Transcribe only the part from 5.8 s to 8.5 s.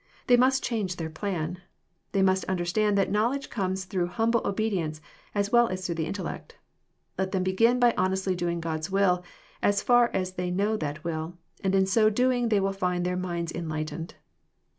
through the intellect. Let them begin by honestly